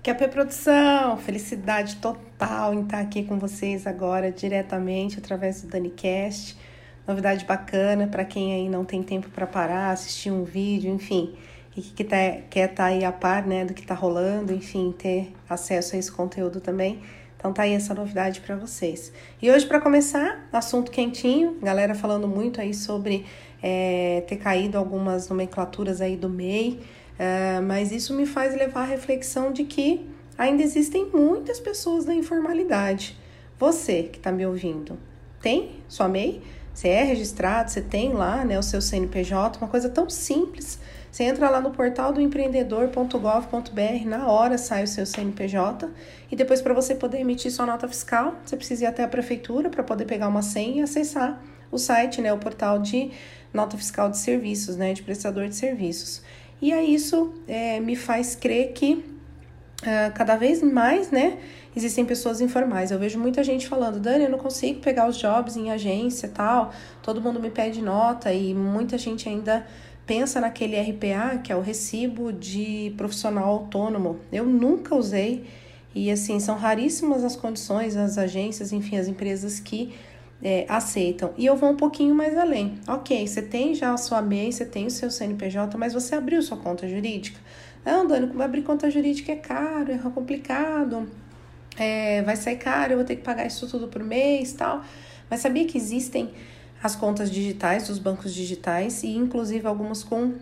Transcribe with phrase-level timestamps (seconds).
[0.00, 6.56] Que a Produção, felicidade total em estar aqui com vocês agora diretamente através do DaniCast.
[7.06, 11.34] Novidade bacana para quem aí não tem tempo para parar, assistir um vídeo, enfim,
[11.76, 12.16] e que tá,
[12.48, 15.98] quer estar tá aí a par né, do que está rolando, enfim, ter acesso a
[15.98, 17.02] esse conteúdo também.
[17.36, 19.12] Então tá aí essa novidade para vocês.
[19.42, 23.26] E hoje para começar, assunto quentinho, galera falando muito aí sobre
[23.60, 26.80] é, ter caído algumas nomenclaturas aí do MEI.
[27.18, 32.14] Uh, mas isso me faz levar à reflexão de que ainda existem muitas pessoas na
[32.14, 33.18] informalidade.
[33.58, 34.96] Você que está me ouvindo,
[35.42, 36.40] tem sua MEI?
[36.72, 40.78] Você é registrado, você tem lá né, o seu CNPJ, uma coisa tão simples.
[41.10, 45.90] Você entra lá no portal do empreendedor.gov.br, na hora sai o seu CNPJ
[46.30, 49.68] e depois para você poder emitir sua nota fiscal, você precisa ir até a prefeitura
[49.68, 53.10] para poder pegar uma senha e acessar o site, né, o portal de
[53.52, 56.22] nota fiscal de serviços, né, de prestador de serviços.
[56.60, 59.04] E aí isso é, me faz crer que
[59.82, 61.38] uh, cada vez mais, né,
[61.76, 62.90] existem pessoas informais.
[62.90, 66.72] Eu vejo muita gente falando, Dani, eu não consigo pegar os jobs em agência tal,
[67.02, 69.66] todo mundo me pede nota e muita gente ainda
[70.06, 74.18] pensa naquele RPA, que é o recibo de profissional autônomo.
[74.32, 75.44] Eu nunca usei
[75.94, 79.94] e assim, são raríssimas as condições, as agências, enfim, as empresas que
[80.42, 81.32] é, aceitam.
[81.36, 82.78] E eu vou um pouquinho mais além.
[82.86, 86.40] Ok, você tem já a sua MEI, você tem o seu CNPJ, mas você abriu
[86.42, 87.38] sua conta jurídica?
[87.84, 91.08] Não, Dani, como abrir conta jurídica é caro, é complicado,
[91.76, 94.82] é, vai sair caro, eu vou ter que pagar isso tudo por mês tal.
[95.30, 96.30] Mas sabia que existem
[96.82, 100.34] as contas digitais dos bancos digitais e inclusive algumas com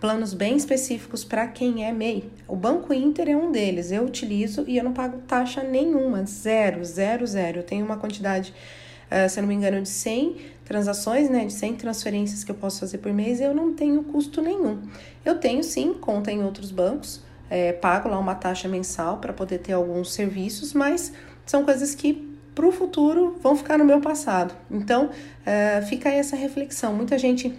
[0.00, 2.30] planos bem específicos para quem é MEI.
[2.46, 6.84] O Banco Inter é um deles, eu utilizo e eu não pago taxa nenhuma, zero,
[6.84, 7.60] zero, zero.
[7.60, 8.52] Eu tenho uma quantidade
[9.14, 12.54] uh, se eu não me engano, de 100 transações, né, de 100 transferências que eu
[12.54, 14.82] posso fazer por mês, eu não tenho custo nenhum.
[15.24, 19.58] Eu tenho sim conta em outros bancos, é, pago lá uma taxa mensal para poder
[19.58, 21.12] ter alguns serviços, mas
[21.44, 24.54] são coisas que para o futuro vão ficar no meu passado.
[24.70, 26.94] Então, uh, fica aí essa reflexão.
[26.94, 27.52] Muita gente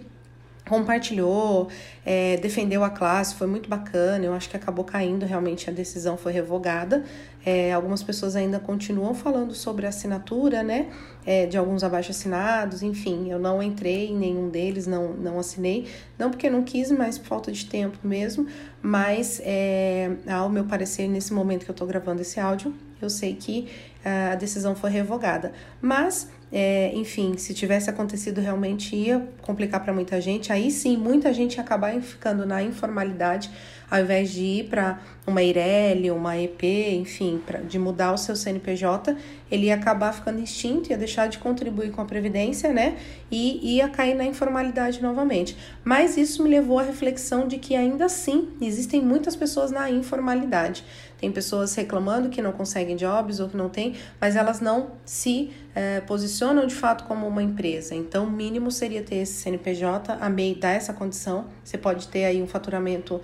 [0.68, 1.68] compartilhou,
[2.04, 4.24] é, defendeu a classe, foi muito bacana.
[4.24, 7.04] Eu acho que acabou caindo, realmente a decisão foi revogada.
[7.44, 10.88] É, algumas pessoas ainda continuam falando sobre a assinatura, né?
[11.24, 15.88] É, de alguns abaixo assinados, enfim, eu não entrei em nenhum deles, não, não assinei,
[16.18, 18.46] não porque não quis, mas por falta de tempo mesmo.
[18.82, 23.34] Mas, é, ao meu parecer, nesse momento que eu tô gravando esse áudio, eu sei
[23.34, 23.68] que
[24.04, 25.52] uh, a decisão foi revogada.
[25.80, 30.52] Mas é, enfim, se tivesse acontecido realmente ia complicar para muita gente.
[30.52, 33.50] Aí sim, muita gente ia acabar ficando na informalidade,
[33.90, 36.62] ao invés de ir para uma Eireli, uma EP,
[36.94, 39.16] enfim, pra, de mudar o seu CNPJ,
[39.50, 42.96] ele ia acabar ficando extinto, ia deixar de contribuir com a Previdência, né?
[43.30, 45.56] E ia cair na informalidade novamente.
[45.84, 50.84] Mas isso me levou à reflexão de que ainda assim existem muitas pessoas na informalidade.
[51.18, 55.50] Tem pessoas reclamando que não conseguem jobs ou que não tem, mas elas não se
[55.74, 57.94] é, posicionam de fato como uma empresa.
[57.94, 61.46] Então, o mínimo seria ter esse CNPJ, a MEI dá essa condição.
[61.64, 63.20] Você pode ter aí um faturamento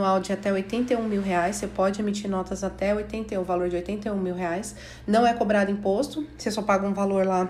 [0.00, 3.76] anual de até 81 mil reais, você pode emitir notas até 80, o valor de
[3.76, 4.74] 81 mil reais.
[5.06, 7.48] Não é cobrado imposto, você só paga um valor lá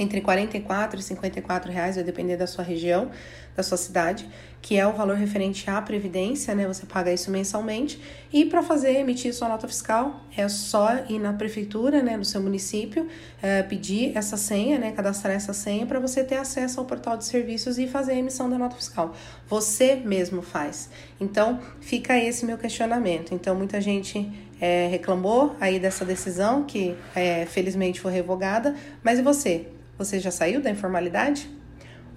[0.00, 3.10] entre 44 e 54 reais, vai depender da sua região,
[3.54, 4.26] da sua cidade,
[4.62, 6.66] que é o valor referente à previdência, né?
[6.66, 8.00] Você paga isso mensalmente.
[8.32, 12.40] E para fazer emitir sua nota fiscal, é só ir na prefeitura, né, no seu
[12.40, 13.06] município,
[13.42, 17.24] é, pedir essa senha, né, cadastrar essa senha para você ter acesso ao portal de
[17.24, 19.14] serviços e fazer a emissão da nota fiscal.
[19.48, 20.88] Você mesmo faz.
[21.20, 23.34] Então, fica esse meu questionamento.
[23.34, 24.30] Então, muita gente
[24.60, 29.79] é, reclamou aí dessa decisão que é, felizmente foi revogada, mas e você?
[30.00, 31.46] Você já saiu da informalidade?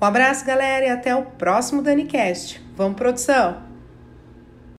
[0.01, 2.63] Um abraço, galera, e até o próximo DaniCast.
[2.77, 3.72] Vamos, produção!